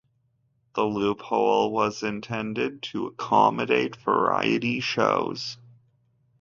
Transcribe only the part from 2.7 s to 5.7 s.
to accommodate variety shows.